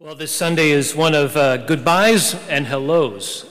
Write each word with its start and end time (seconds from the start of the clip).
Well, 0.00 0.14
this 0.14 0.30
Sunday 0.30 0.70
is 0.70 0.94
one 0.94 1.12
of 1.12 1.36
uh, 1.36 1.56
goodbyes 1.56 2.34
and 2.48 2.64
hellos. 2.64 3.46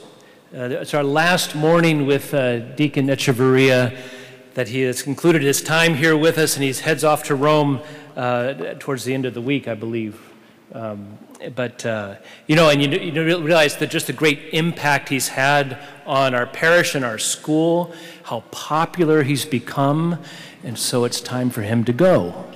Uh, 0.50 0.60
it's 0.80 0.94
our 0.94 1.04
last 1.04 1.54
morning 1.54 2.06
with 2.06 2.32
uh, 2.32 2.60
Deacon 2.74 3.08
Echeverria 3.08 3.94
that 4.54 4.68
he 4.68 4.80
has 4.80 5.02
concluded 5.02 5.42
his 5.42 5.60
time 5.60 5.92
here 5.92 6.16
with 6.16 6.38
us 6.38 6.54
and 6.56 6.64
he 6.64 6.72
heads 6.72 7.04
off 7.04 7.24
to 7.24 7.34
Rome 7.34 7.82
uh, 8.16 8.54
towards 8.78 9.04
the 9.04 9.12
end 9.12 9.26
of 9.26 9.34
the 9.34 9.42
week, 9.42 9.68
I 9.68 9.74
believe. 9.74 10.18
Um, 10.72 11.18
but, 11.54 11.84
uh, 11.84 12.14
you 12.46 12.56
know, 12.56 12.70
and 12.70 12.82
you, 12.82 12.98
you 12.98 13.22
realize 13.22 13.76
that 13.76 13.90
just 13.90 14.06
the 14.06 14.14
great 14.14 14.40
impact 14.54 15.10
he's 15.10 15.28
had 15.28 15.78
on 16.06 16.34
our 16.34 16.46
parish 16.46 16.94
and 16.94 17.04
our 17.04 17.18
school, 17.18 17.92
how 18.22 18.40
popular 18.52 19.22
he's 19.22 19.44
become, 19.44 20.18
and 20.64 20.78
so 20.78 21.04
it's 21.04 21.20
time 21.20 21.50
for 21.50 21.60
him 21.60 21.84
to 21.84 21.92
go. 21.92 22.47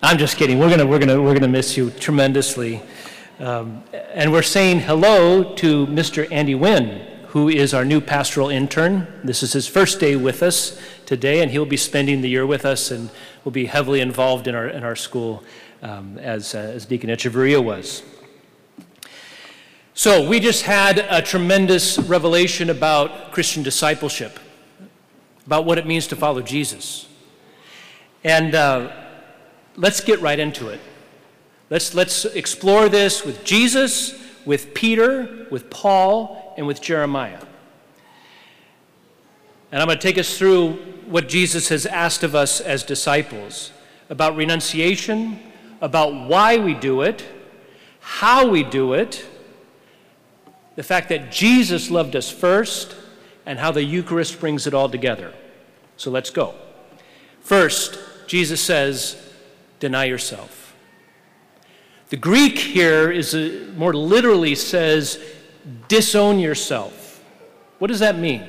I'm 0.00 0.16
just 0.16 0.36
kidding. 0.36 0.60
We're 0.60 0.68
going 0.68 0.88
we're 0.88 1.00
gonna, 1.00 1.20
we're 1.20 1.34
gonna 1.34 1.48
miss 1.48 1.76
you 1.76 1.90
tremendously. 1.90 2.80
Um, 3.40 3.82
and 3.92 4.30
we're 4.30 4.42
saying 4.42 4.78
hello 4.78 5.54
to 5.56 5.88
Mr. 5.88 6.30
Andy 6.30 6.54
Wynn, 6.54 7.04
who 7.30 7.48
is 7.48 7.74
our 7.74 7.84
new 7.84 8.00
pastoral 8.00 8.48
intern. 8.48 9.08
This 9.24 9.42
is 9.42 9.52
his 9.52 9.66
first 9.66 9.98
day 9.98 10.14
with 10.14 10.40
us 10.40 10.80
today, 11.04 11.42
and 11.42 11.50
he'll 11.50 11.66
be 11.66 11.76
spending 11.76 12.20
the 12.20 12.28
year 12.28 12.46
with 12.46 12.64
us 12.64 12.92
and 12.92 13.10
will 13.42 13.50
be 13.50 13.66
heavily 13.66 14.00
involved 14.00 14.46
in 14.46 14.54
our, 14.54 14.68
in 14.68 14.84
our 14.84 14.94
school 14.94 15.42
um, 15.82 16.16
as, 16.18 16.54
uh, 16.54 16.58
as 16.58 16.86
Deacon 16.86 17.10
Echeverria 17.10 17.62
was. 17.62 18.04
So, 19.94 20.28
we 20.28 20.38
just 20.38 20.62
had 20.62 21.00
a 21.10 21.20
tremendous 21.20 21.98
revelation 21.98 22.70
about 22.70 23.32
Christian 23.32 23.64
discipleship, 23.64 24.38
about 25.44 25.64
what 25.64 25.76
it 25.76 25.88
means 25.88 26.06
to 26.06 26.14
follow 26.14 26.40
Jesus. 26.40 27.08
And 28.22 28.54
uh, 28.54 29.06
let's 29.78 30.00
get 30.00 30.20
right 30.20 30.38
into 30.38 30.68
it. 30.68 30.80
Let's, 31.70 31.94
let's 31.94 32.24
explore 32.24 32.88
this 32.88 33.24
with 33.24 33.44
Jesus, 33.44 34.18
with 34.44 34.74
Peter, 34.74 35.46
with 35.50 35.70
Paul, 35.70 36.54
and 36.56 36.66
with 36.66 36.82
Jeremiah. 36.82 37.40
And 39.70 39.80
I'm 39.80 39.86
going 39.86 39.98
to 39.98 40.02
take 40.02 40.18
us 40.18 40.36
through 40.36 40.72
what 41.06 41.28
Jesus 41.28 41.68
has 41.68 41.86
asked 41.86 42.22
of 42.22 42.34
us 42.34 42.60
as 42.60 42.82
disciples 42.82 43.70
about 44.10 44.36
renunciation, 44.36 45.38
about 45.80 46.14
why 46.26 46.56
we 46.58 46.74
do 46.74 47.02
it, 47.02 47.24
how 48.00 48.48
we 48.48 48.64
do 48.64 48.94
it, 48.94 49.26
the 50.76 50.82
fact 50.82 51.10
that 51.10 51.30
Jesus 51.30 51.90
loved 51.90 52.16
us 52.16 52.30
first, 52.30 52.96
and 53.44 53.58
how 53.58 53.70
the 53.70 53.84
Eucharist 53.84 54.40
brings 54.40 54.66
it 54.66 54.74
all 54.74 54.88
together. 54.88 55.32
So 55.96 56.10
let's 56.10 56.30
go. 56.30 56.54
First, 57.40 57.98
Jesus 58.26 58.60
says, 58.62 59.27
deny 59.78 60.04
yourself. 60.04 60.74
The 62.10 62.16
Greek 62.16 62.58
here 62.58 63.10
is 63.10 63.34
a, 63.34 63.66
more 63.76 63.92
literally 63.92 64.54
says, 64.54 65.20
disown 65.88 66.38
yourself. 66.38 67.22
What 67.78 67.88
does 67.88 68.00
that 68.00 68.18
mean? 68.18 68.42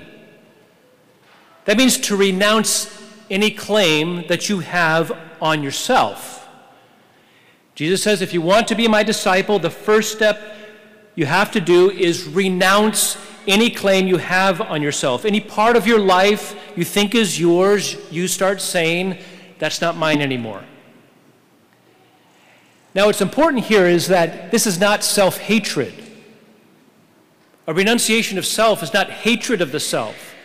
That 1.66 1.77
means 1.77 1.97
to 1.97 2.16
renounce 2.16 3.03
any 3.30 3.52
claim 3.52 4.25
that 4.27 4.50
you 4.50 4.59
have 4.59 5.11
on 5.41 5.61
yourself. 5.61 6.47
Jesus 7.75 8.02
says, 8.02 8.22
if 8.22 8.33
you 8.33 8.41
want 8.41 8.67
to 8.69 8.75
be 8.75 8.88
my 8.88 9.03
disciple, 9.03 9.59
the 9.59 9.69
first 9.69 10.13
step 10.13 10.57
you 11.16 11.25
have 11.25 11.52
to 11.52 11.61
do 11.61 11.91
is 11.91 12.25
renounce 12.27 13.17
any 13.47 13.69
claim 13.69 14.07
you 14.07 14.17
have 14.17 14.61
on 14.61 14.81
yourself. 14.81 15.25
Any 15.25 15.39
part 15.41 15.75
of 15.75 15.85
your 15.85 16.00
life 16.00 16.55
you 16.75 16.83
think 16.83 17.13
is 17.13 17.39
yours, 17.39 17.97
you 18.11 18.27
start 18.27 18.61
saying, 18.61 19.17
that's 19.59 19.81
not 19.81 19.97
mine 19.97 20.22
anymore. 20.22 20.63
Now, 23.00 23.05
what's 23.05 23.22
important 23.22 23.64
here 23.64 23.86
is 23.86 24.08
that 24.08 24.52
this 24.52 24.67
is 24.67 24.78
not 24.78 25.05
self 25.05 25.38
hatred. 25.38 25.94
A 27.66 27.73
renunciation 27.73 28.38
of 28.38 28.45
self 28.45 28.83
is 28.83 28.91
not 28.91 29.09
hatred 29.09 29.61
of 29.61 29.72
the 29.72 29.79
self, 29.79 30.35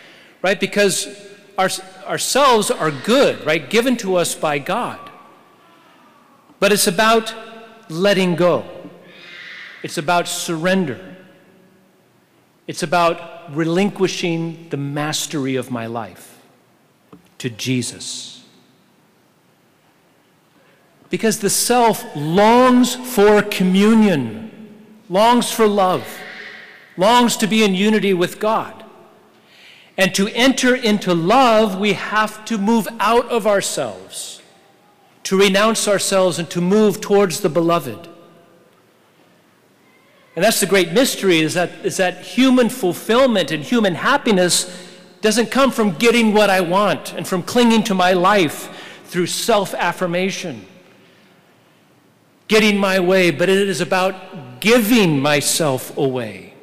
right? 0.41 0.57
Because 0.57 1.05
our, 1.57 1.67
ourselves 2.07 2.71
are 2.71 2.91
good, 2.91 3.45
right? 3.45 3.69
Given 3.69 3.97
to 3.97 4.15
us 4.15 4.35
by 4.35 4.59
God. 4.59 4.97
But 6.61 6.71
it's 6.71 6.87
about 6.87 7.35
letting 7.89 8.37
go, 8.37 8.63
it's 9.83 9.97
about 9.97 10.29
surrender, 10.29 11.17
it's 12.67 12.83
about 12.83 13.53
relinquishing 13.53 14.69
the 14.69 14.77
mastery 14.77 15.57
of 15.57 15.71
my 15.71 15.87
life 15.87 16.39
to 17.39 17.49
Jesus. 17.49 18.34
Because 21.15 21.39
the 21.39 21.49
self 21.49 22.03
longs 22.13 22.93
for 22.93 23.41
communion, 23.41 24.51
longs 25.07 25.49
for 25.49 25.65
love, 25.65 26.05
longs 26.97 27.37
to 27.37 27.47
be 27.47 27.63
in 27.63 27.73
unity 27.73 28.13
with 28.13 28.37
God. 28.37 28.83
And 29.97 30.13
to 30.13 30.27
enter 30.27 30.75
into 30.75 31.13
love, 31.13 31.79
we 31.79 31.93
have 31.93 32.43
to 32.43 32.57
move 32.57 32.85
out 32.99 33.29
of 33.29 33.47
ourselves, 33.47 34.41
to 35.23 35.39
renounce 35.39 35.87
ourselves, 35.87 36.37
and 36.37 36.49
to 36.49 36.59
move 36.59 36.99
towards 36.99 37.39
the 37.39 37.47
beloved. 37.47 38.09
And 40.35 40.43
that's 40.43 40.59
the 40.59 40.65
great 40.65 40.91
mystery 40.91 41.39
is 41.39 41.53
that, 41.53 41.85
is 41.85 41.95
that 41.95 42.25
human 42.25 42.67
fulfillment 42.67 43.51
and 43.51 43.63
human 43.63 43.95
happiness 43.95 44.85
doesn't 45.21 45.49
come 45.49 45.71
from 45.71 45.91
getting 45.91 46.33
what 46.33 46.49
I 46.49 46.59
want 46.59 47.13
and 47.13 47.25
from 47.25 47.41
clinging 47.41 47.83
to 47.85 47.93
my 47.93 48.11
life 48.11 48.67
through 49.05 49.27
self 49.27 49.73
affirmation 49.73 50.67
getting 52.47 52.77
my 52.77 52.99
way, 52.99 53.31
but 53.31 53.49
it 53.49 53.67
is 53.67 53.81
about 53.81 54.59
giving 54.59 55.19
myself 55.19 55.95
away, 55.97 56.53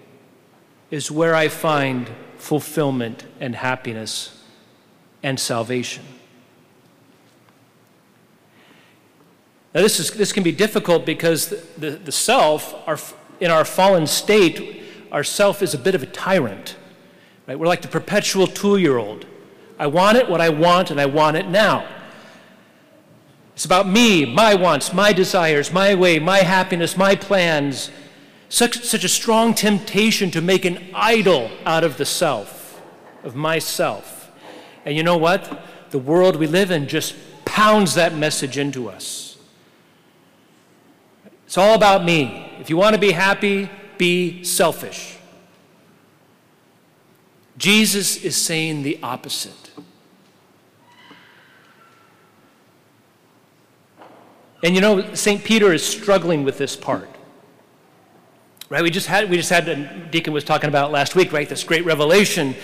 is 0.91 1.10
where 1.10 1.34
I 1.34 1.48
find 1.48 2.10
fulfillment 2.38 3.25
and 3.41 3.54
happiness 3.54 4.42
and 5.22 5.38
salvation. 5.38 6.04
Now, 9.75 9.81
this, 9.81 9.98
is, 9.98 10.10
this 10.10 10.32
can 10.32 10.42
be 10.42 10.53
difficult 10.53 11.06
because 11.06 11.48
the, 11.48 11.62
the, 11.78 11.91
the 11.92 12.12
self, 12.12 12.75
our, 12.87 12.98
in 13.41 13.50
our 13.50 13.65
fallen 13.65 14.06
state, 14.06 14.82
our 15.10 15.25
self 15.25 15.62
is 15.62 15.72
a 15.72 15.78
bit 15.78 15.94
of 15.94 16.03
a 16.03 16.06
tyrant. 16.06 16.76
Right? 17.47 17.59
We're 17.59 17.66
like 17.66 17.82
the 17.82 17.88
perpetual 17.88 18.47
two 18.47 18.76
year 18.76 18.98
old. 18.98 19.26
I 19.78 19.87
want 19.87 20.19
it, 20.19 20.28
what 20.28 20.41
I 20.41 20.50
want, 20.50 20.91
and 20.91 21.00
I 21.00 21.06
want 21.06 21.37
it 21.37 21.48
now. 21.48 21.88
It's 23.55 23.65
about 23.65 23.87
me, 23.87 24.25
my 24.25 24.55
wants, 24.55 24.93
my 24.93 25.13
desires, 25.13 25.73
my 25.73 25.95
way, 25.95 26.19
my 26.19 26.39
happiness, 26.39 26.97
my 26.97 27.15
plans. 27.15 27.91
Such, 28.49 28.83
such 28.85 29.05
a 29.05 29.09
strong 29.09 29.55
temptation 29.55 30.31
to 30.31 30.41
make 30.41 30.65
an 30.65 30.91
idol 30.95 31.51
out 31.65 31.85
of 31.85 31.97
the 31.97 32.05
self, 32.05 32.83
of 33.25 33.35
myself. 33.35 34.31
And 34.85 34.97
you 34.97 35.03
know 35.03 35.17
what? 35.17 35.67
The 35.91 35.99
world 35.99 36.37
we 36.37 36.47
live 36.47 36.71
in 36.71 36.89
just 36.89 37.15
pounds 37.45 37.95
that 37.95 38.15
message 38.15 38.59
into 38.59 38.89
us. 38.89 39.37
It's 41.47 41.59
all 41.59 41.75
about 41.75 42.05
me. 42.05 42.51
If 42.61 42.71
you 42.71 42.79
want 42.79 42.95
to 42.95 43.01
be 43.01 43.13
happy, 43.13 43.69
be 43.99 44.43
selfish. 44.43 45.19
Jesus 47.59 48.17
is 48.17 48.37
saying 48.37 48.83
the 48.83 48.99
opposite. 49.03 49.62
And 54.62 54.75
you 54.75 54.81
know, 54.81 55.15
St. 55.15 55.43
Peter 55.43 55.73
is 55.73 55.84
struggling 55.84 56.45
with 56.45 56.59
this 56.59 56.77
part. 56.77 57.09
Right? 58.69 58.83
We 58.83 58.91
just 58.91 59.06
had, 59.06 59.28
we 59.28 59.37
just 59.37 59.50
had, 59.50 60.11
Deacon 60.11 60.33
was 60.33 60.45
talking 60.45 60.69
about 60.69 60.93
last 60.93 61.15
week, 61.15 61.33
right? 61.33 61.49
This 61.49 61.65
great 61.65 61.84
revelation. 61.84 62.55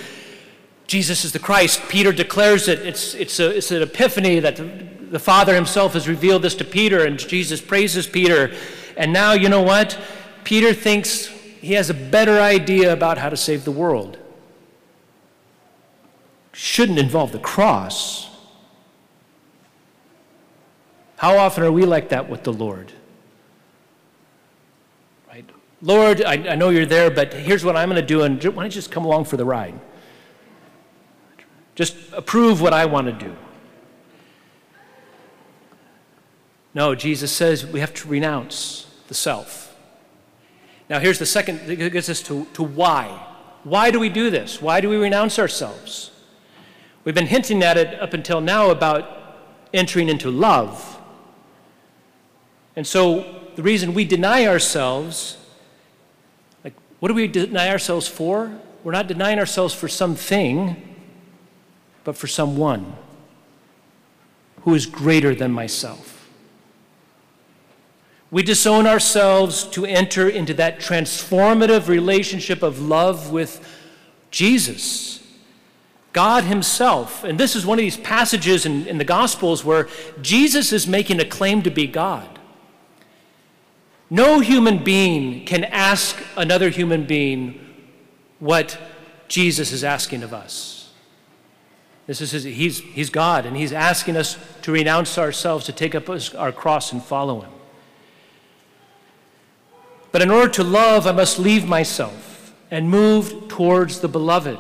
Jesus 0.87 1.25
is 1.25 1.33
the 1.33 1.39
Christ. 1.39 1.83
Peter 1.89 2.13
declares 2.13 2.67
it. 2.67 2.79
It's, 2.81 3.15
it's, 3.15 3.39
a, 3.41 3.57
it's 3.57 3.71
an 3.73 3.83
epiphany 3.83 4.41
that 4.41 4.57
the, 4.57 4.65
the 5.11 5.19
Father 5.19 5.55
himself 5.55 5.93
has 5.93 6.09
revealed 6.09 6.43
this 6.43 6.55
to 6.57 6.65
Peter, 6.65 7.05
and 7.05 7.19
Jesus 7.19 7.61
praises 7.61 8.07
Peter. 8.07 8.55
And 8.97 9.13
now, 9.13 9.33
you 9.33 9.51
know 9.51 9.61
what? 9.61 9.99
Peter 10.45 10.73
thinks 10.73 11.27
he 11.27 11.75
has 11.75 11.91
a 11.91 11.95
better 11.95 12.41
idea 12.41 12.93
about 12.93 13.19
how 13.19 13.29
to 13.29 13.37
save 13.37 13.65
the 13.65 13.73
world. 13.73 14.17
Shouldn't 16.53 16.99
involve 16.99 17.33
the 17.33 17.39
cross 17.39 18.28
how 21.19 21.37
often 21.37 21.65
are 21.65 21.73
we 21.73 21.85
like 21.85 22.11
that 22.11 22.29
with 22.31 22.45
the 22.45 22.53
Lord? 22.53 22.93
Right? 25.29 25.45
Lord, 25.83 26.25
I, 26.25 26.35
I 26.35 26.55
know 26.55 26.71
you're 26.71 26.87
there, 26.87 27.11
but 27.11 27.35
here's 27.35 27.65
what 27.65 27.77
I'm 27.77 27.89
going 27.89 28.01
to 28.01 28.07
do, 28.07 28.23
and 28.23 28.43
why 28.43 28.63
don't 28.63 28.65
you 28.67 28.71
just 28.71 28.93
come 28.93 29.05
along 29.05 29.25
for 29.25 29.37
the 29.37 29.45
ride? 29.45 29.79
Just 31.75 31.97
approve 32.13 32.61
what 32.61 32.73
I 32.73 32.87
want 32.87 33.09
to 33.09 33.13
do. 33.13 33.37
No, 36.73 36.95
Jesus 36.95 37.33
says 37.33 37.67
we 37.67 37.81
have 37.81 37.93
to 37.95 38.09
renounce 38.09 38.87
the 39.09 39.15
self. 39.15 39.77
Now, 40.89 41.01
here's 41.01 41.19
the 41.19 41.27
second, 41.27 41.67
that 41.67 41.77
gets 41.91 42.09
us 42.09 42.23
to, 42.23 42.47
to 42.55 42.63
why. 42.63 43.27
Why 43.65 43.91
do 43.91 43.99
we 43.99 44.09
do 44.09 44.31
this? 44.31 44.63
Why 44.63 44.81
do 44.81 44.89
we 44.89 44.97
renounce 44.97 45.41
ourselves? 45.41 46.13
We've 47.03 47.15
been 47.15 47.27
hinting 47.27 47.63
at 47.65 47.77
it 47.77 48.01
up 48.01 48.15
until 48.15 48.41
now 48.41 48.71
about 48.71 49.19
entering 49.75 50.09
into 50.09 50.31
love. 50.31 50.98
And 52.79 52.87
so 52.87 53.25
the 53.57 53.63
reason 53.65 53.93
we 53.93 54.05
deny 54.05 54.47
ourselves, 54.47 55.37
like, 56.63 56.75
what 57.01 57.09
do 57.09 57.15
we 57.15 57.27
deny 57.27 57.71
ourselves 57.71 58.07
for? 58.07 58.57
We're 58.85 58.93
not 58.93 59.09
denying 59.09 59.41
ourselves 59.41 59.75
for 59.75 59.89
something, 59.89 60.77
but 62.05 62.17
for 62.17 62.29
someone 62.29 62.95
who 64.63 64.77
is 64.77 64.87
greater 64.87 65.35
than 65.35 65.51
myself. 65.51 66.29
We 68.31 68.45
disown 68.45 68.87
ourselves 68.87 69.65
to 69.71 69.85
enter 69.85 70.29
into 70.29 70.55
that 70.55 70.79
transformative 70.79 71.89
relationship 71.89 72.63
of 72.63 72.81
love 72.81 73.33
with 73.33 73.61
Jesus, 74.31 75.27
God 76.13 76.45
Himself. 76.45 77.25
And 77.25 77.41
this 77.41 77.57
is 77.57 77.67
one 77.67 77.81
of 77.81 77.83
these 77.83 77.97
passages 77.97 78.65
in, 78.65 78.87
in 78.87 78.99
the 78.99 79.05
Gospels 79.05 79.65
where 79.65 79.89
Jesus 80.23 80.73
is 80.73 80.87
making 80.87 81.19
a 81.19 81.25
claim 81.25 81.63
to 81.63 81.73
be 81.73 81.89
God. 81.89 82.38
No 84.11 84.41
human 84.41 84.83
being 84.83 85.45
can 85.45 85.65
ask 85.65 86.17
another 86.37 86.71
human 86.71 87.05
being 87.05 87.65
what 88.39 88.79
Jesus 89.29 89.73
is 89.73 89.85
asking 89.85 90.23
of 90.23 90.33
us. 90.33 90.79
This 92.09 92.23
is 92.23 92.31
his, 92.31 92.45
he's, 92.45 92.79
he's 92.79 93.11
God, 93.11 93.45
and 93.45 93.55
He's 93.55 93.73
asking 93.73 94.17
us 94.17 94.39
to 94.63 94.73
renounce 94.73 95.19
ourselves, 95.19 95.67
to 95.67 95.73
take 95.73 95.95
up 95.95 96.09
our 96.09 96.53
cross 96.53 96.91
and 96.91 97.03
follow 97.03 97.43
Him. 97.43 97.51
But 100.11 100.23
in 100.23 100.31
order 100.31 100.51
to 100.55 100.65
love, 100.65 101.07
I 101.07 101.13
must 101.13 101.39
leave 101.39 101.67
myself 101.67 102.55
and 102.71 102.89
move 102.89 103.49
towards 103.49 104.01
the 104.01 104.09
beloved. 104.09 104.59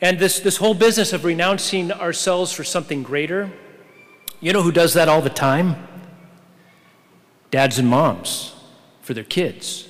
And 0.00 0.20
this, 0.20 0.38
this 0.38 0.56
whole 0.56 0.74
business 0.74 1.12
of 1.12 1.24
renouncing 1.24 1.90
ourselves 1.90 2.52
for 2.52 2.62
something 2.62 3.02
greater, 3.02 3.50
you 4.40 4.52
know 4.52 4.62
who 4.62 4.70
does 4.70 4.94
that 4.94 5.08
all 5.08 5.20
the 5.20 5.30
time? 5.30 5.88
Dads 7.50 7.78
and 7.78 7.88
moms 7.88 8.54
for 9.02 9.14
their 9.14 9.24
kids. 9.24 9.88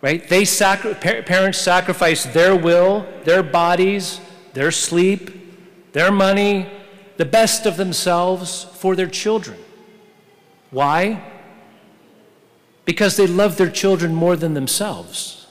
Right? 0.00 0.26
They 0.28 0.44
sacri- 0.44 0.94
parents 0.94 1.58
sacrifice 1.58 2.24
their 2.24 2.54
will, 2.54 3.06
their 3.24 3.42
bodies, 3.42 4.20
their 4.52 4.70
sleep, 4.70 5.92
their 5.92 6.12
money, 6.12 6.68
the 7.16 7.24
best 7.24 7.66
of 7.66 7.76
themselves 7.76 8.64
for 8.74 8.94
their 8.94 9.08
children. 9.08 9.58
Why? 10.70 11.24
Because 12.84 13.16
they 13.16 13.26
love 13.26 13.56
their 13.56 13.70
children 13.70 14.14
more 14.14 14.36
than 14.36 14.54
themselves. 14.54 15.46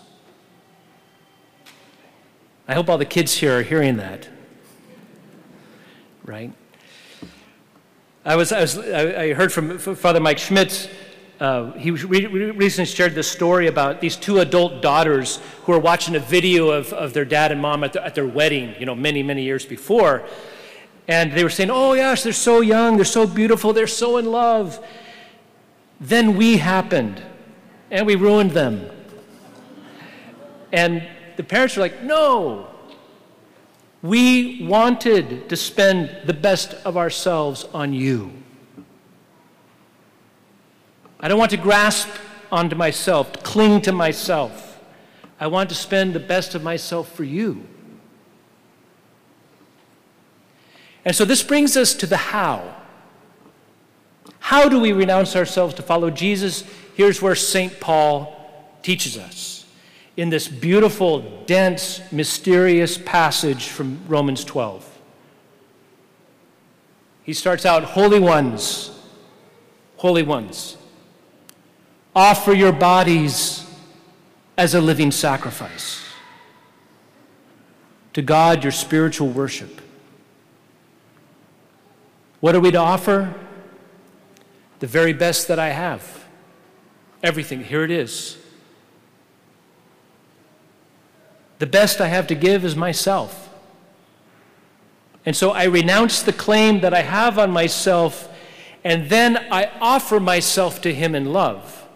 I 2.68 2.74
hope 2.74 2.90
all 2.90 2.98
the 2.98 3.06
kids 3.06 3.34
here 3.36 3.60
are 3.60 3.64
hearing 3.64 3.98
that. 3.98 4.28
Right? 6.24 6.54
I, 8.28 8.36
was, 8.36 8.52
I, 8.52 8.62
was, 8.62 8.80
I 8.80 9.34
heard 9.34 9.54
from 9.54 9.78
Father 9.78 10.20
Mike 10.20 10.40
Schmitz. 10.40 10.90
Uh, 11.40 11.74
he 11.74 11.92
recently 11.92 12.86
shared 12.86 13.14
this 13.14 13.30
story 13.30 13.68
about 13.68 14.02
these 14.02 14.16
two 14.16 14.40
adult 14.40 14.82
daughters 14.82 15.40
who 15.64 15.74
were 15.74 15.80
watching 15.80 16.16
a 16.16 16.20
video 16.20 16.72
of, 16.72 16.92
of 16.92 17.14
their 17.14 17.26
dad 17.26 17.52
and 17.52 17.62
mom 17.62 17.84
at, 17.84 17.96
at 17.96 18.16
their 18.16 18.26
wedding, 18.26 18.74
you 18.80 18.88
know, 18.88 18.96
many, 18.96 19.22
many 19.22 19.44
years 19.44 19.64
before. 19.64 20.24
And 21.08 21.34
they 21.34 21.44
were 21.44 21.52
saying, 21.52 21.70
oh, 21.70 21.96
gosh, 21.96 22.24
they're 22.24 22.34
so 22.34 22.62
young, 22.62 22.96
they're 22.96 23.06
so 23.06 23.28
beautiful, 23.28 23.74
they're 23.74 23.86
so 23.86 24.18
in 24.18 24.26
love. 24.26 24.84
Then 26.02 26.36
we 26.36 26.58
happened, 26.58 27.22
and 27.92 28.08
we 28.08 28.16
ruined 28.16 28.52
them. 28.52 28.90
And 30.74 31.08
the 31.38 31.44
parents 31.44 31.76
were 31.76 31.82
like, 31.82 32.02
no, 32.02 32.75
we 34.06 34.64
wanted 34.64 35.50
to 35.50 35.56
spend 35.56 36.16
the 36.26 36.34
best 36.34 36.74
of 36.86 36.96
ourselves 36.96 37.66
on 37.74 37.92
you. 37.92 38.32
I 41.20 41.28
don't 41.28 41.40
want 41.40 41.52
to 41.52 41.58
grasp 41.58 42.10
onto 42.52 42.76
myself, 42.76 43.34
to 43.34 43.40
cling 43.40 43.82
to 43.82 43.92
myself. 43.92 44.80
I 45.40 45.48
want 45.48 45.70
to 45.70 45.76
spend 45.76 46.14
the 46.14 46.20
best 46.20 46.54
of 46.54 46.64
myself 46.64 47.12
for 47.14 47.24
you. 47.24 47.66
And 51.04 51.16
so 51.16 51.26
this 51.26 51.42
brings 51.42 51.76
us 51.76 51.94
to 51.96 52.06
the 52.06 52.18
how. 52.18 52.76
How 54.40 54.70
do 54.70 54.80
we 54.80 54.92
renounce 54.92 55.36
ourselves 55.36 55.74
to 55.76 55.82
follow 55.82 56.12
Jesus? 56.12 56.64
Here's 56.94 57.22
where 57.22 57.36
St. 57.36 57.80
Paul 57.80 58.36
teaches 58.84 59.18
us 59.18 59.65
in 60.18 60.30
this 60.30 60.48
beautiful, 60.48 61.44
dense, 61.46 62.02
mysterious 62.12 62.98
passage 62.98 63.68
from 63.68 64.00
Romans 64.08 64.44
12. 64.46 64.92
He 67.24 67.34
starts 67.34 67.66
out, 67.66 67.84
Holy 67.84 68.20
ones, 68.20 68.98
holy 69.98 70.24
ones, 70.24 70.78
offer 72.16 72.54
your 72.54 72.72
bodies 72.72 73.66
as 74.58 74.74
a 74.74 74.82
living 74.82 75.12
sacrifice. 75.12 76.02
To 78.14 78.22
God, 78.22 78.64
your 78.64 78.72
spiritual 78.72 79.28
worship. 79.28 79.82
What 82.40 82.56
are 82.56 82.62
we 82.62 82.72
to 82.72 82.78
offer? 82.78 83.34
The 84.80 84.88
very 84.88 85.12
best 85.12 85.50
that 85.50 85.60
I 85.60 85.70
have. 85.70 86.26
Everything. 87.22 87.64
Here 87.64 87.84
it 87.84 87.92
is. 87.92 88.38
The 91.60 91.68
best 91.68 92.02
I 92.02 92.08
have 92.08 92.28
to 92.28 92.36
give 92.36 92.66
is 92.66 92.76
myself. 92.76 93.50
And 95.26 95.36
so 95.36 95.52
I 95.52 95.64
renounce 95.64 96.22
the 96.22 96.34
claim 96.34 96.82
that 96.82 96.94
I 96.94 97.02
have 97.02 97.40
on 97.40 97.52
myself, 97.52 98.32
and 98.84 99.10
then 99.10 99.38
I 99.52 99.72
offer 99.82 100.20
myself 100.20 100.82
to 100.82 100.94
Him 100.94 101.16
in 101.16 101.34
love. 101.34 101.88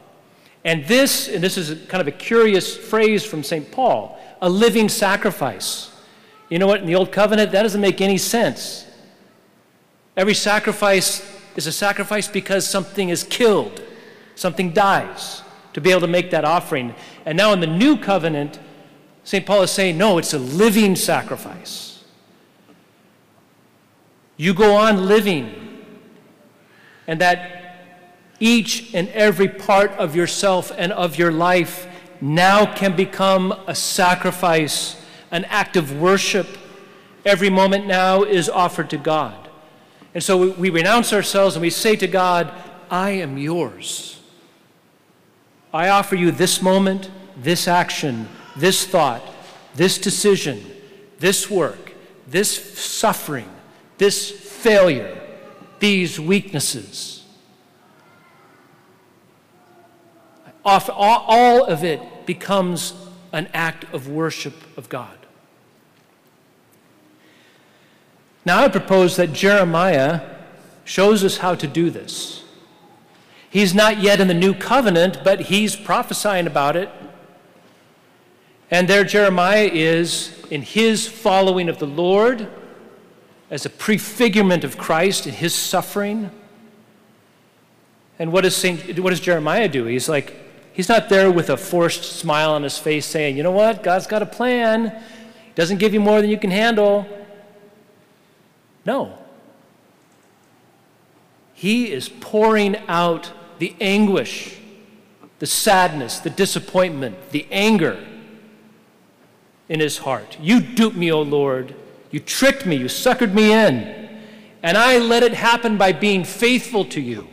And 0.65 0.85
this, 0.85 1.27
and 1.27 1.43
this 1.43 1.57
is 1.57 1.87
kind 1.87 2.01
of 2.01 2.07
a 2.07 2.11
curious 2.11 2.75
phrase 2.75 3.23
from 3.23 3.43
St. 3.43 3.71
Paul, 3.71 4.19
a 4.41 4.49
living 4.49 4.89
sacrifice. 4.89 5.91
You 6.49 6.57
know 6.57 6.67
what? 6.67 6.81
In 6.81 6.87
the 6.87 6.95
Old 6.95 7.11
Covenant, 7.11 7.51
that 7.51 7.63
doesn't 7.63 7.81
make 7.81 8.01
any 8.01 8.17
sense. 8.17 8.85
Every 10.17 10.33
sacrifice 10.33 11.25
is 11.55 11.67
a 11.67 11.71
sacrifice 11.71 12.27
because 12.27 12.67
something 12.67 13.09
is 13.09 13.23
killed, 13.23 13.81
something 14.35 14.73
dies 14.73 15.43
to 15.73 15.81
be 15.81 15.91
able 15.91 16.01
to 16.01 16.07
make 16.07 16.31
that 16.31 16.45
offering. 16.45 16.95
And 17.25 17.37
now 17.37 17.53
in 17.53 17.59
the 17.59 17.67
New 17.67 17.97
Covenant, 17.97 18.59
St. 19.29 19.45
Paul 19.45 19.61
is 19.61 19.69
saying, 19.69 19.95
no, 19.95 20.17
it's 20.17 20.33
a 20.33 20.39
living 20.39 20.95
sacrifice. 20.95 22.03
You 24.37 24.55
go 24.55 24.75
on 24.75 25.05
living, 25.05 25.83
and 27.05 27.21
that 27.21 27.85
each 28.39 28.91
and 28.95 29.07
every 29.09 29.47
part 29.47 29.91
of 29.91 30.15
yourself 30.15 30.71
and 30.75 30.91
of 30.91 31.19
your 31.19 31.31
life 31.31 31.85
now 32.19 32.73
can 32.73 32.95
become 32.95 33.51
a 33.67 33.75
sacrifice, 33.75 34.99
an 35.29 35.45
act 35.45 35.77
of 35.77 36.01
worship. 36.01 36.47
Every 37.23 37.51
moment 37.51 37.85
now 37.85 38.23
is 38.23 38.49
offered 38.49 38.89
to 38.89 38.97
God. 38.97 39.47
And 40.15 40.23
so 40.23 40.53
we 40.53 40.71
renounce 40.71 41.13
ourselves 41.13 41.55
and 41.55 41.61
we 41.61 41.69
say 41.69 41.95
to 41.97 42.07
God, 42.07 42.51
I 42.89 43.11
am 43.11 43.37
yours. 43.37 44.19
I 45.71 45.89
offer 45.89 46.15
you 46.15 46.31
this 46.31 46.63
moment, 46.63 47.11
this 47.37 47.67
action, 47.67 48.27
this 48.59 48.85
thought, 48.85 49.21
this 49.75 49.97
decision, 49.97 50.63
this 51.19 51.49
work, 51.49 51.93
this 52.27 52.77
suffering, 52.77 53.49
this 53.97 54.29
failure, 54.29 55.19
these 55.79 56.19
weaknesses. 56.19 57.23
All 60.65 61.63
of 61.65 61.83
it 61.83 62.01
becomes 62.25 62.93
an 63.31 63.47
act 63.53 63.85
of 63.93 64.07
worship 64.07 64.53
of 64.77 64.89
God. 64.89 65.17
Now, 68.45 68.63
I 68.63 68.67
propose 68.67 69.15
that 69.15 69.33
Jeremiah 69.33 70.21
shows 70.83 71.23
us 71.23 71.37
how 71.37 71.55
to 71.55 71.67
do 71.67 71.89
this. 71.89 72.43
He's 73.49 73.73
not 73.73 73.99
yet 73.99 74.19
in 74.19 74.27
the 74.27 74.33
new 74.33 74.53
covenant, 74.53 75.19
but 75.23 75.41
he's 75.41 75.75
prophesying 75.75 76.45
about 76.45 76.75
it 76.75 76.89
and 78.71 78.87
there, 78.87 79.03
Jeremiah 79.03 79.69
is 79.71 80.35
in 80.51 80.61
his 80.61 81.07
following 81.07 81.69
of 81.69 81.79
the 81.79 81.87
Lord 81.87 82.47
as 83.49 83.65
a 83.65 83.69
prefigurement 83.69 84.63
of 84.63 84.77
Christ 84.77 85.25
in 85.25 85.33
his 85.33 85.55
suffering. 85.55 86.29
And 88.19 88.31
what 88.31 88.41
does, 88.41 88.55
Saint, 88.55 88.99
what 88.99 89.09
does 89.09 89.19
Jeremiah 89.19 89.67
do? 89.67 89.85
He's 89.85 90.07
like, 90.07 90.35
he's 90.73 90.89
not 90.89 91.09
there 91.09 91.31
with 91.31 91.49
a 91.49 91.57
forced 91.57 92.03
smile 92.03 92.51
on 92.51 92.63
his 92.63 92.77
face 92.77 93.05
saying, 93.05 93.37
you 93.37 93.43
know 93.43 93.51
what, 93.51 93.81
God's 93.81 94.05
got 94.05 94.21
a 94.21 94.27
plan. 94.27 94.89
He 94.89 95.53
doesn't 95.55 95.77
give 95.77 95.93
you 95.93 95.99
more 95.99 96.21
than 96.21 96.29
you 96.29 96.37
can 96.37 96.51
handle. 96.51 97.07
No. 98.85 99.17
He 101.55 101.91
is 101.91 102.07
pouring 102.07 102.77
out 102.87 103.31
the 103.57 103.75
anguish, 103.81 104.57
the 105.39 105.47
sadness, 105.47 106.19
the 106.19 106.29
disappointment, 106.29 107.31
the 107.31 107.47
anger 107.51 108.05
in 109.69 109.79
his 109.79 109.99
heart. 109.99 110.37
You 110.41 110.59
duped 110.59 110.97
me, 110.97 111.11
O 111.11 111.21
Lord. 111.21 111.75
You 112.11 112.19
tricked 112.19 112.65
me. 112.65 112.75
You 112.75 112.85
suckered 112.85 113.33
me 113.33 113.53
in. 113.53 114.09
and 114.61 114.77
I 114.77 114.97
let 114.97 115.23
it 115.23 115.33
happen 115.33 115.77
by 115.77 115.93
being 115.93 116.25
faithful 116.25 116.83
to 116.85 116.99
you. 116.99 117.27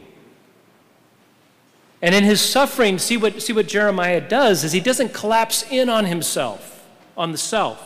And 2.03 2.15
in 2.15 2.23
his 2.25 2.41
suffering, 2.41 2.99
see 2.99 3.17
what, 3.17 3.43
see 3.43 3.53
what 3.53 3.67
Jeremiah 3.67 4.21
does 4.21 4.63
is 4.63 4.73
he 4.73 4.81
doesn't 4.81 5.13
collapse 5.13 5.65
in 5.71 5.89
on 5.89 6.05
himself, 6.05 6.87
on 7.17 7.33
the 7.33 7.39
self, 7.39 7.83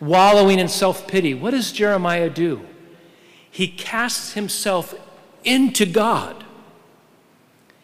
wallowing 0.00 0.58
in 0.58 0.68
self 0.68 1.06
pity. 1.06 1.34
What 1.34 1.50
does 1.50 1.72
Jeremiah 1.72 2.30
do? 2.30 2.62
He 3.50 3.68
casts 3.68 4.32
himself 4.32 4.94
into 5.44 5.84
God. 5.84 6.44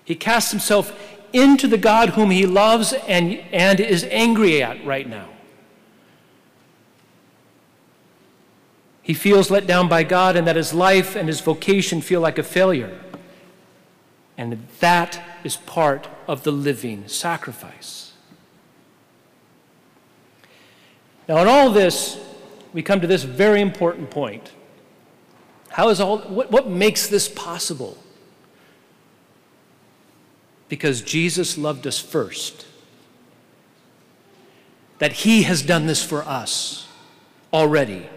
He 0.04 0.14
casts 0.14 0.52
himself 0.52 0.98
into 1.32 1.66
the 1.66 1.78
God 1.78 2.10
whom 2.10 2.30
he 2.30 2.46
loves 2.46 2.92
and, 2.92 3.38
and 3.52 3.80
is 3.80 4.04
angry 4.04 4.62
at 4.62 4.84
right 4.84 5.08
now. 5.08 5.28
He 9.02 9.14
feels 9.14 9.50
let 9.50 9.66
down 9.66 9.88
by 9.88 10.02
God 10.02 10.36
and 10.36 10.46
that 10.46 10.56
his 10.56 10.74
life 10.74 11.16
and 11.16 11.28
his 11.28 11.40
vocation 11.40 12.02
feel 12.02 12.20
like 12.20 12.38
a 12.38 12.42
failure. 12.42 13.00
And 14.36 14.68
that 14.80 15.22
is 15.44 15.56
part 15.56 16.08
of 16.26 16.42
the 16.42 16.52
living 16.52 17.08
sacrifice. 17.08 18.12
Now, 21.26 21.38
in 21.38 21.48
all 21.48 21.70
this, 21.70 22.18
we 22.72 22.82
come 22.82 23.00
to 23.00 23.06
this 23.06 23.22
very 23.22 23.60
important 23.60 24.10
point. 24.10 24.52
How 25.70 25.88
is 25.88 26.00
all, 26.00 26.18
what, 26.18 26.50
what 26.50 26.68
makes 26.68 27.06
this 27.06 27.28
possible? 27.28 27.96
Because 30.68 31.02
Jesus 31.02 31.56
loved 31.56 31.86
us 31.86 31.98
first. 31.98 32.66
That 34.98 35.12
he 35.12 35.44
has 35.44 35.62
done 35.62 35.86
this 35.86 36.04
for 36.04 36.22
us 36.22 36.88
already. 37.52 38.08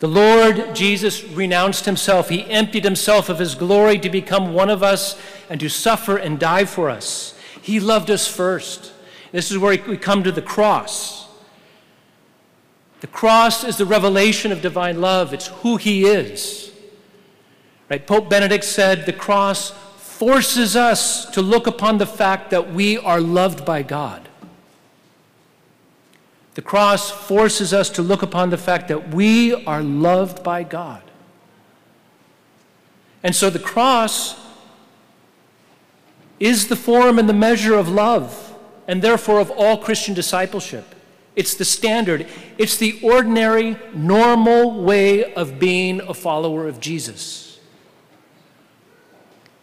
The 0.00 0.08
Lord 0.08 0.74
Jesus 0.74 1.22
renounced 1.24 1.84
himself. 1.84 2.30
He 2.30 2.44
emptied 2.50 2.84
himself 2.84 3.28
of 3.28 3.38
his 3.38 3.54
glory 3.54 3.98
to 3.98 4.08
become 4.08 4.54
one 4.54 4.70
of 4.70 4.82
us 4.82 5.20
and 5.50 5.60
to 5.60 5.68
suffer 5.68 6.16
and 6.16 6.38
die 6.38 6.64
for 6.64 6.88
us. 6.88 7.38
He 7.60 7.80
loved 7.80 8.10
us 8.10 8.26
first. 8.26 8.92
This 9.30 9.50
is 9.50 9.58
where 9.58 9.78
we 9.86 9.96
come 9.96 10.22
to 10.24 10.32
the 10.32 10.42
cross. 10.42 11.28
The 13.00 13.06
cross 13.06 13.62
is 13.62 13.76
the 13.76 13.86
revelation 13.86 14.52
of 14.52 14.62
divine 14.62 15.00
love, 15.00 15.32
it's 15.32 15.48
who 15.48 15.76
he 15.76 16.04
is. 16.04 16.72
Right? 17.88 18.06
Pope 18.06 18.30
Benedict 18.30 18.64
said 18.64 19.04
the 19.04 19.12
cross 19.12 19.72
forces 20.20 20.76
us 20.76 21.24
to 21.30 21.40
look 21.40 21.66
upon 21.66 21.96
the 21.96 22.04
fact 22.04 22.50
that 22.50 22.74
we 22.74 22.98
are 22.98 23.22
loved 23.22 23.64
by 23.64 23.82
God. 23.82 24.28
The 26.52 26.60
cross 26.60 27.10
forces 27.10 27.72
us 27.72 27.88
to 27.88 28.02
look 28.02 28.20
upon 28.20 28.50
the 28.50 28.58
fact 28.58 28.88
that 28.88 29.14
we 29.14 29.64
are 29.64 29.82
loved 29.82 30.44
by 30.44 30.62
God. 30.62 31.02
And 33.22 33.34
so 33.34 33.48
the 33.48 33.58
cross 33.58 34.38
is 36.38 36.68
the 36.68 36.76
form 36.76 37.18
and 37.18 37.26
the 37.26 37.32
measure 37.32 37.76
of 37.76 37.88
love, 37.88 38.54
and 38.86 39.00
therefore 39.00 39.40
of 39.40 39.50
all 39.50 39.78
Christian 39.78 40.12
discipleship. 40.12 40.94
It's 41.34 41.54
the 41.54 41.64
standard, 41.64 42.26
it's 42.58 42.76
the 42.76 43.00
ordinary, 43.02 43.78
normal 43.94 44.82
way 44.82 45.32
of 45.32 45.58
being 45.58 46.02
a 46.02 46.12
follower 46.12 46.68
of 46.68 46.78
Jesus. 46.78 47.49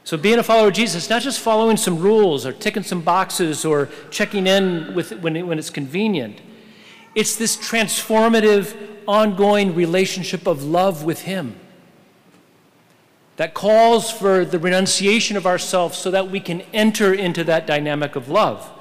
So, 0.08 0.16
being 0.16 0.40
a 0.40 0.44
follower 0.44 0.70
of 0.70 0.74
Jesus 0.74 1.10
not 1.10 1.22
just 1.22 1.42
following 1.42 1.76
some 1.76 2.00
rules 2.00 2.46
or 2.46 2.54
ticking 2.54 2.84
some 2.84 3.02
boxes 3.02 3.66
or 3.66 3.90
checking 4.10 4.48
in 4.48 4.96
with, 4.96 5.12
when, 5.20 5.46
when 5.46 5.60
it's 5.60 5.70
convenient. 5.70 6.40
It's 7.14 7.36
this 7.36 7.58
transformative, 7.58 8.74
ongoing 9.06 9.76
relationship 9.76 10.48
of 10.48 10.64
love 10.64 11.04
with 11.04 11.24
Him 11.24 11.58
that 13.36 13.54
calls 13.54 14.10
for 14.10 14.46
the 14.46 14.58
renunciation 14.58 15.36
of 15.36 15.46
ourselves 15.46 15.98
so 15.98 16.10
that 16.12 16.32
we 16.32 16.40
can 16.40 16.62
enter 16.72 17.14
into 17.14 17.44
that 17.44 17.68
dynamic 17.68 18.16
of 18.16 18.30
love. 18.30 18.72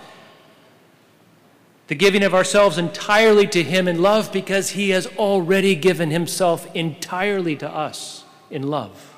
The 1.89 1.97
giving 1.97 2.23
of 2.23 2.35
ourselves 2.35 2.79
entirely 2.79 3.49
to 3.49 3.65
Him 3.65 3.89
in 3.89 4.01
love 4.01 4.33
because 4.33 4.71
He 4.71 4.91
has 4.91 5.09
already 5.19 5.75
given 5.75 6.13
Himself 6.13 6.73
entirely 6.73 7.57
to 7.57 7.69
us 7.69 8.23
in 8.49 8.63
love. 8.63 9.16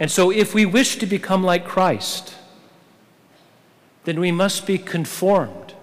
And 0.00 0.10
so, 0.10 0.30
if 0.30 0.54
we 0.54 0.66
wish 0.66 0.96
to 0.96 1.06
become 1.06 1.44
like 1.44 1.64
Christ, 1.64 2.34
then 4.04 4.18
we 4.18 4.32
must 4.32 4.66
be 4.66 4.78
conformed 4.78 5.74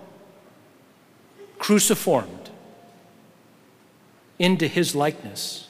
cruciformed 1.59 2.49
into 4.39 4.67
his 4.67 4.95
likeness. 4.95 5.67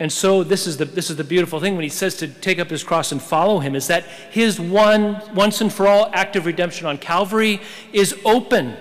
And 0.00 0.12
so 0.12 0.42
this 0.42 0.66
is 0.66 0.76
the 0.76 0.84
this 0.84 1.08
is 1.08 1.16
the 1.16 1.24
beautiful 1.24 1.60
thing 1.60 1.76
when 1.76 1.84
he 1.84 1.88
says 1.88 2.16
to 2.16 2.28
take 2.28 2.58
up 2.58 2.68
his 2.68 2.82
cross 2.82 3.12
and 3.12 3.22
follow 3.22 3.60
him 3.60 3.76
is 3.76 3.86
that 3.86 4.04
his 4.30 4.58
one 4.58 5.22
once 5.34 5.60
and 5.60 5.72
for 5.72 5.86
all 5.86 6.10
act 6.12 6.34
of 6.34 6.46
redemption 6.46 6.86
on 6.86 6.98
Calvary 6.98 7.60
is 7.92 8.14
open 8.24 8.76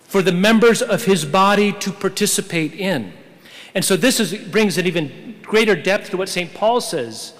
for 0.00 0.22
the 0.22 0.32
members 0.32 0.80
of 0.80 1.04
his 1.04 1.24
body 1.26 1.72
to 1.72 1.92
participate 1.92 2.72
in. 2.72 3.12
And 3.74 3.84
so 3.84 3.96
this 3.96 4.20
is, 4.20 4.34
brings 4.34 4.78
an 4.78 4.86
even 4.86 5.36
greater 5.42 5.74
depth 5.74 6.10
to 6.10 6.16
what 6.16 6.28
St. 6.28 6.52
Paul 6.54 6.80
says. 6.80 7.34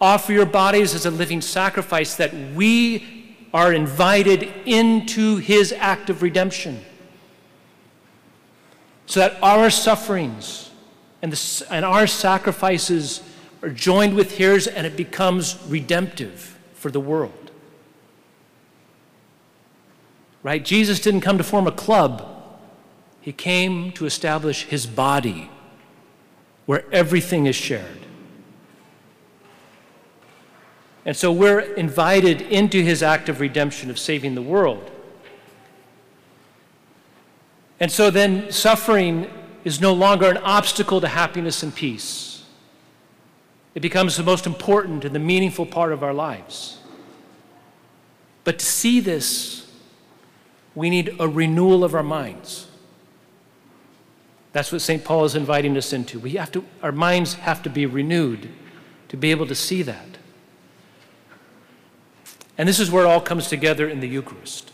Offer 0.00 0.32
your 0.32 0.46
bodies 0.46 0.94
as 0.94 1.06
a 1.06 1.10
living 1.10 1.40
sacrifice 1.40 2.16
that 2.16 2.34
we 2.54 3.36
are 3.54 3.72
invited 3.72 4.42
into 4.66 5.36
his 5.36 5.72
act 5.72 6.10
of 6.10 6.22
redemption. 6.22 6.84
So 9.06 9.20
that 9.20 9.42
our 9.42 9.70
sufferings 9.70 10.70
and, 11.22 11.32
the, 11.32 11.66
and 11.70 11.84
our 11.84 12.06
sacrifices 12.06 13.22
are 13.62 13.70
joined 13.70 14.14
with 14.14 14.36
his 14.36 14.66
and 14.66 14.86
it 14.86 14.96
becomes 14.96 15.56
redemptive 15.66 16.58
for 16.74 16.90
the 16.90 17.00
world. 17.00 17.50
Right? 20.42 20.64
Jesus 20.64 21.00
didn't 21.00 21.22
come 21.22 21.38
to 21.38 21.44
form 21.44 21.66
a 21.66 21.72
club, 21.72 22.34
he 23.20 23.32
came 23.32 23.92
to 23.92 24.06
establish 24.06 24.64
his 24.64 24.86
body 24.86 25.50
where 26.68 26.84
everything 26.92 27.46
is 27.46 27.56
shared. 27.56 27.98
And 31.06 31.16
so 31.16 31.32
we're 31.32 31.60
invited 31.60 32.42
into 32.42 32.82
his 32.82 33.02
act 33.02 33.30
of 33.30 33.40
redemption, 33.40 33.88
of 33.88 33.98
saving 33.98 34.34
the 34.34 34.42
world. 34.42 34.90
And 37.80 37.90
so 37.90 38.10
then 38.10 38.52
suffering 38.52 39.30
is 39.64 39.80
no 39.80 39.94
longer 39.94 40.28
an 40.28 40.36
obstacle 40.36 41.00
to 41.00 41.08
happiness 41.08 41.62
and 41.62 41.74
peace. 41.74 42.44
It 43.74 43.80
becomes 43.80 44.18
the 44.18 44.22
most 44.22 44.46
important 44.46 45.06
and 45.06 45.14
the 45.14 45.20
meaningful 45.20 45.64
part 45.64 45.90
of 45.90 46.02
our 46.02 46.12
lives. 46.12 46.80
But 48.44 48.58
to 48.58 48.66
see 48.66 49.00
this, 49.00 49.72
we 50.74 50.90
need 50.90 51.16
a 51.18 51.28
renewal 51.28 51.82
of 51.82 51.94
our 51.94 52.02
minds. 52.02 52.67
That's 54.52 54.72
what 54.72 54.80
St. 54.80 55.04
Paul 55.04 55.24
is 55.24 55.34
inviting 55.34 55.76
us 55.76 55.92
into. 55.92 56.18
We 56.18 56.32
have 56.32 56.50
to, 56.52 56.64
our 56.82 56.92
minds 56.92 57.34
have 57.34 57.62
to 57.64 57.70
be 57.70 57.86
renewed 57.86 58.48
to 59.08 59.16
be 59.16 59.30
able 59.30 59.46
to 59.46 59.54
see 59.54 59.82
that. 59.82 60.18
And 62.56 62.68
this 62.68 62.80
is 62.80 62.90
where 62.90 63.04
it 63.04 63.08
all 63.08 63.20
comes 63.20 63.48
together 63.48 63.88
in 63.88 64.00
the 64.00 64.08
Eucharist. 64.08 64.72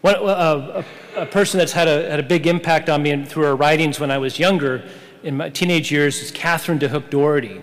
One, 0.00 0.16
uh, 0.16 0.84
a, 1.16 1.22
a, 1.22 1.26
person 1.26 1.58
that's 1.58 1.72
had 1.72 1.88
a, 1.88 2.10
had 2.10 2.20
a 2.20 2.24
big 2.24 2.46
impact 2.46 2.90
on 2.90 3.02
me 3.02 3.24
through 3.24 3.44
her 3.44 3.56
writings 3.56 3.98
when 3.98 4.10
I 4.10 4.18
was 4.18 4.38
younger, 4.38 4.86
in 5.22 5.36
my 5.36 5.48
teenage 5.48 5.90
years, 5.90 6.20
is 6.20 6.30
Catherine 6.30 6.78
de 6.78 6.88
Hueck 6.88 7.08
Doherty. 7.08 7.62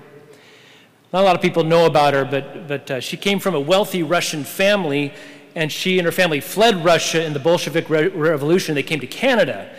Not 1.14 1.22
a 1.22 1.26
lot 1.26 1.36
of 1.36 1.42
people 1.42 1.64
know 1.64 1.86
about 1.86 2.14
her, 2.14 2.24
but, 2.24 2.68
but 2.68 2.90
uh, 2.90 3.00
she 3.00 3.18
came 3.18 3.40
from 3.40 3.54
a 3.54 3.60
wealthy 3.60 4.02
Russian 4.02 4.44
family, 4.44 5.14
and 5.56 5.72
she 5.72 6.00
and 6.00 6.06
her 6.06 6.12
family 6.12 6.40
fled 6.40 6.84
Russia 6.84 7.24
in 7.24 7.34
the 7.34 7.40
Bolshevik 7.40 7.90
Re- 7.90 8.08
Revolution. 8.08 8.76
They 8.76 8.84
came 8.84 9.00
to 9.00 9.08
Canada. 9.08 9.70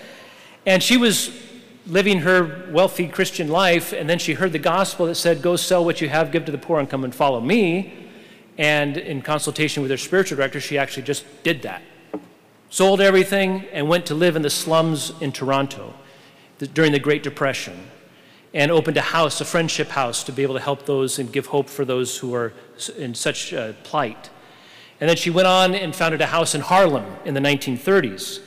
And 0.67 0.83
she 0.83 0.97
was 0.97 1.31
living 1.87 2.21
her 2.21 2.69
wealthy 2.71 3.09
Christian 3.09 3.49
life, 3.49 3.93
and 3.93 4.09
then 4.09 4.19
she 4.19 4.35
heard 4.35 4.52
the 4.52 4.59
gospel 4.59 5.07
that 5.07 5.17
said, 5.17 5.43
Go 5.43 5.57
sell 5.57 5.85
what 5.85 6.00
you 6.00 6.09
have, 6.09 6.31
give 6.31 6.45
to 6.45 6.52
the 6.52 6.59
poor, 6.59 6.79
and 6.79 6.88
come 6.88 7.05
and 7.05 7.14
follow 7.14 7.41
me. 7.41 8.09
And 8.59 8.97
in 8.97 9.23
consultation 9.23 9.83
with 9.83 9.91
her 9.91 9.97
spiritual 9.97 10.37
director, 10.37 10.61
she 10.61 10.79
actually 10.79 11.05
just 11.05 11.25
did 11.43 11.62
that. 11.62 11.83
Sold 12.71 13.00
everything 13.00 13.67
and 13.73 13.88
went 13.88 14.07
to 14.07 14.14
live 14.14 14.37
in 14.37 14.43
the 14.43 14.50
slums 14.50 15.12
in 15.21 15.33
Toronto 15.33 15.95
during 16.75 16.93
the 16.93 17.00
Great 17.00 17.23
Depression 17.23 17.91
and 18.55 18.71
opened 18.71 18.97
a 18.97 19.02
house, 19.02 19.41
a 19.41 19.45
friendship 19.45 19.88
house, 19.88 20.23
to 20.25 20.33
be 20.33 20.43
able 20.43 20.55
to 20.55 20.61
help 20.61 20.85
those 20.87 21.19
and 21.19 21.33
give 21.33 21.47
hope 21.47 21.69
for 21.69 21.85
those 21.85 22.19
who 22.19 22.35
are 22.35 22.52
in 22.97 23.14
such 23.14 23.52
uh, 23.52 23.73
plight. 23.83 24.31
And 25.02 25.09
then 25.09 25.16
she 25.16 25.30
went 25.30 25.49
on 25.49 25.75
and 25.75 25.92
founded 25.92 26.21
a 26.21 26.26
house 26.26 26.54
in 26.54 26.61
Harlem 26.61 27.04
in 27.25 27.35
the 27.35 27.40
1930s. 27.40 28.38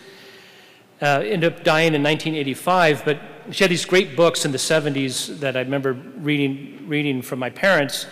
Uh, 1.01 1.21
ended 1.25 1.51
up 1.51 1.65
dying 1.65 1.93
in 1.93 2.01
1985, 2.01 3.03
but 3.03 3.19
she 3.51 3.65
had 3.65 3.69
these 3.69 3.83
great 3.83 4.15
books 4.15 4.45
in 4.45 4.53
the 4.53 4.57
70s 4.57 5.41
that 5.41 5.57
I 5.57 5.59
remember 5.59 5.91
reading, 5.91 6.85
reading 6.87 7.21
from 7.21 7.39
my 7.39 7.49
parents 7.49 8.05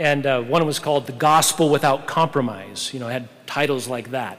and 0.00 0.24
uh, 0.24 0.40
one 0.40 0.64
was 0.64 0.78
called 0.78 1.06
The 1.06 1.12
Gospel 1.12 1.68
Without 1.68 2.06
Compromise. 2.06 2.90
You 2.94 3.00
know, 3.00 3.08
it 3.08 3.12
had 3.12 3.28
titles 3.46 3.86
like 3.86 4.12
that. 4.12 4.38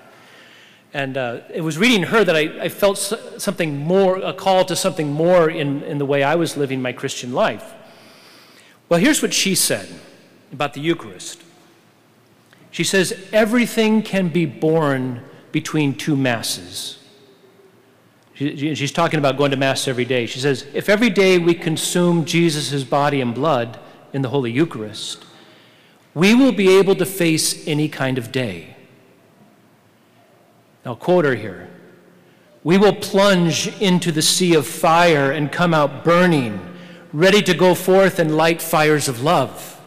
And 0.92 1.16
uh, 1.16 1.42
it 1.54 1.62
was 1.62 1.78
reading 1.78 2.04
her 2.04 2.24
that 2.24 2.36
I, 2.36 2.64
I 2.64 2.70
felt 2.70 2.98
something 2.98 3.78
more, 3.78 4.18
a 4.18 4.34
call 4.34 4.66
to 4.66 4.76
something 4.76 5.14
more 5.14 5.52
in, 5.52 5.84
in 5.84 6.00
the 6.00 6.06
way 6.06 6.24
I 6.24 6.34
was 6.34 6.58
living 6.58 6.82
my 6.82 6.94
Christian 6.94 7.32
life. 7.32 7.74
Well, 8.90 9.00
here's 9.00 9.22
what 9.22 9.36
she 9.36 9.54
said 9.54 9.88
about 10.52 10.74
the 10.74 10.82
Eucharist. 10.82 11.44
She 12.72 12.84
says, 12.86 13.28
Everything 13.32 14.02
can 14.02 14.30
be 14.30 14.46
born 14.46 15.24
between 15.52 15.94
two 15.94 16.16
Masses. 16.16 16.98
She, 18.34 18.74
she's 18.74 18.92
talking 18.92 19.20
about 19.20 19.38
going 19.38 19.52
to 19.52 19.58
Mass 19.58 19.88
every 19.88 20.06
day. 20.06 20.26
She 20.26 20.40
says, 20.40 20.66
If 20.74 20.90
every 20.90 21.10
day 21.10 21.38
we 21.38 21.54
consume 21.54 22.26
Jesus' 22.26 22.84
body 22.84 23.22
and 23.22 23.36
blood 23.36 23.78
in 24.14 24.22
the 24.22 24.30
Holy 24.30 24.52
Eucharist, 24.52 25.26
we 26.14 26.34
will 26.34 26.52
be 26.52 26.78
able 26.78 26.96
to 26.96 27.06
face 27.06 27.68
any 27.68 27.88
kind 27.88 28.18
of 28.18 28.32
day. 28.32 28.76
I'll 30.86 30.96
quote 30.96 31.26
her 31.26 31.36
here. 31.36 31.70
We 32.64 32.78
will 32.78 32.94
plunge 32.94 33.68
into 33.80 34.12
the 34.12 34.22
sea 34.22 34.56
of 34.56 34.68
fire 34.68 35.32
and 35.32 35.52
come 35.52 35.74
out 35.74 36.04
burning, 36.04 36.60
ready 37.12 37.42
to 37.44 37.54
go 37.54 37.76
forth 37.76 38.20
and 38.20 38.36
light 38.36 38.62
fires 38.62 39.08
of 39.08 39.24
love. 39.24 39.81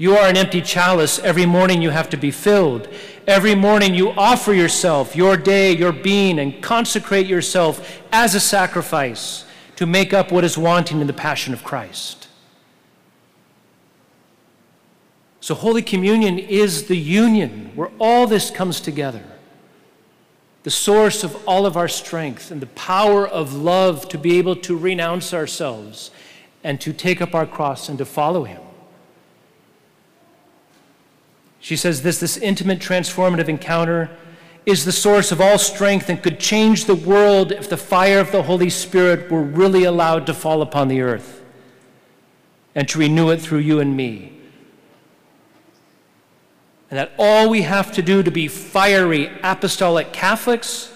You 0.00 0.16
are 0.16 0.28
an 0.28 0.36
empty 0.36 0.62
chalice. 0.62 1.18
Every 1.18 1.44
morning 1.44 1.82
you 1.82 1.90
have 1.90 2.08
to 2.10 2.16
be 2.16 2.30
filled. 2.30 2.88
Every 3.26 3.56
morning 3.56 3.94
you 3.94 4.12
offer 4.12 4.54
yourself, 4.54 5.16
your 5.16 5.36
day, 5.36 5.76
your 5.76 5.90
being, 5.90 6.38
and 6.38 6.62
consecrate 6.62 7.26
yourself 7.26 8.00
as 8.12 8.36
a 8.36 8.40
sacrifice 8.40 9.44
to 9.74 9.86
make 9.86 10.14
up 10.14 10.30
what 10.30 10.44
is 10.44 10.56
wanting 10.56 11.00
in 11.00 11.08
the 11.08 11.12
passion 11.12 11.52
of 11.52 11.64
Christ. 11.64 12.28
So, 15.40 15.56
Holy 15.56 15.82
Communion 15.82 16.38
is 16.38 16.86
the 16.86 16.96
union 16.96 17.72
where 17.74 17.90
all 17.98 18.26
this 18.26 18.50
comes 18.50 18.80
together 18.80 19.24
the 20.64 20.70
source 20.70 21.24
of 21.24 21.34
all 21.48 21.64
of 21.64 21.76
our 21.76 21.88
strength 21.88 22.50
and 22.50 22.60
the 22.60 22.66
power 22.66 23.26
of 23.26 23.54
love 23.54 24.08
to 24.10 24.18
be 24.18 24.36
able 24.38 24.54
to 24.54 24.76
renounce 24.76 25.32
ourselves 25.32 26.10
and 26.62 26.80
to 26.80 26.92
take 26.92 27.22
up 27.22 27.34
our 27.34 27.46
cross 27.46 27.88
and 27.88 27.96
to 27.96 28.04
follow 28.04 28.44
Him. 28.44 28.60
She 31.60 31.76
says 31.76 32.02
this 32.02 32.20
this 32.20 32.36
intimate, 32.36 32.78
transformative 32.78 33.48
encounter 33.48 34.10
is 34.66 34.84
the 34.84 34.92
source 34.92 35.32
of 35.32 35.40
all 35.40 35.58
strength 35.58 36.10
and 36.10 36.22
could 36.22 36.38
change 36.38 36.84
the 36.84 36.94
world 36.94 37.52
if 37.52 37.70
the 37.70 37.76
fire 37.76 38.20
of 38.20 38.32
the 38.32 38.42
Holy 38.42 38.68
Spirit 38.68 39.30
were 39.30 39.42
really 39.42 39.84
allowed 39.84 40.26
to 40.26 40.34
fall 40.34 40.60
upon 40.60 40.88
the 40.88 41.00
earth 41.00 41.42
and 42.74 42.88
to 42.88 42.98
renew 42.98 43.30
it 43.30 43.40
through 43.40 43.58
you 43.58 43.80
and 43.80 43.96
me. 43.96 44.38
And 46.90 46.98
that 46.98 47.12
all 47.18 47.50
we 47.50 47.62
have 47.62 47.92
to 47.92 48.02
do 48.02 48.22
to 48.22 48.30
be 48.30 48.48
fiery 48.48 49.30
apostolic 49.42 50.12
Catholics 50.12 50.92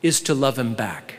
is 0.00 0.20
to 0.22 0.34
love 0.34 0.58
Him 0.58 0.74
back. 0.74 1.14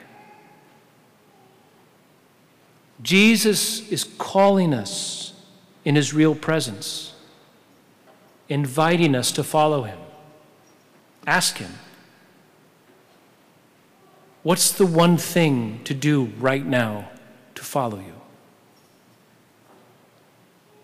Jesus 3.02 3.90
is 3.90 4.04
calling 4.18 4.74
us 4.74 5.34
in 5.86 5.96
His 5.96 6.14
real 6.14 6.36
presence, 6.36 7.13
inviting 8.50 9.16
us 9.16 9.32
to 9.34 9.44
follow 9.44 9.84
Him. 9.84 10.00
Ask 11.26 11.58
Him. 11.58 11.72
What's 14.44 14.72
the 14.72 14.86
one 14.86 15.18
thing 15.18 15.82
to 15.86 15.94
do 15.94 16.26
right 16.40 16.66
now 16.66 17.10
to 17.56 17.64
follow 17.64 18.00
you? 18.00 18.22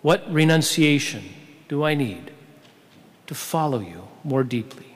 What 0.02 0.32
renunciation? 0.32 1.24
do 1.70 1.84
I 1.84 1.94
need 1.94 2.32
to 3.28 3.36
follow 3.36 3.80
you 3.80 4.08
more 4.26 4.44
deeply? 4.44 4.88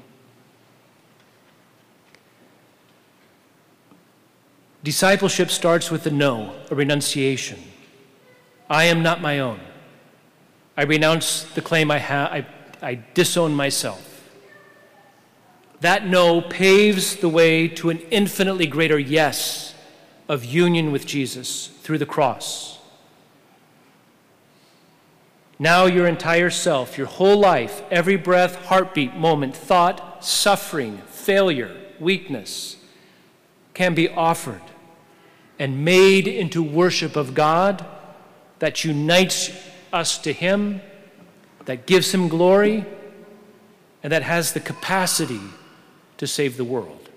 Discipleship 4.83 5.49
starts 5.49 5.89
with 5.89 6.05
a 6.07 6.11
no, 6.11 6.53
a 6.69 6.75
renunciation. 6.75 7.59
I 8.69 8.85
am 8.85 9.01
not 9.01 9.21
my 9.21 9.39
own. 9.39 9.61
I 10.75 10.83
renounce 10.83 11.43
the 11.43 11.61
claim 11.61 11.91
I 11.91 11.99
have, 11.99 12.31
I, 12.31 12.45
I 12.81 13.03
disown 13.13 13.53
myself. 13.53 14.09
That 15.81 16.07
no 16.07 16.41
paves 16.41 17.17
the 17.17 17.29
way 17.29 17.67
to 17.67 17.89
an 17.89 17.99
infinitely 18.09 18.67
greater 18.67 18.97
yes 18.97 19.75
of 20.29 20.45
union 20.45 20.91
with 20.91 21.05
Jesus 21.05 21.67
through 21.67 21.97
the 21.97 22.05
cross. 22.05 22.79
Now, 25.59 25.85
your 25.85 26.07
entire 26.07 26.49
self, 26.49 26.97
your 26.97 27.07
whole 27.07 27.37
life, 27.39 27.83
every 27.91 28.15
breath, 28.15 28.65
heartbeat, 28.65 29.15
moment, 29.15 29.55
thought, 29.55 30.25
suffering, 30.25 30.97
failure, 31.07 31.75
weakness 31.99 32.77
can 33.73 33.93
be 33.93 34.09
offered 34.09 34.61
and 35.59 35.85
made 35.85 36.27
into 36.27 36.63
worship 36.63 37.15
of 37.15 37.33
God 37.33 37.85
that 38.59 38.83
unites 38.83 39.51
us 39.93 40.17
to 40.19 40.33
Him, 40.33 40.81
that 41.65 41.85
gives 41.85 42.13
Him 42.13 42.27
glory, 42.27 42.85
and 44.01 44.11
that 44.11 44.23
has 44.23 44.51
the 44.53 44.59
capacity 44.59 45.39
to 46.17 46.27
save 46.27 46.57
the 46.57 46.65
world. 46.65 47.09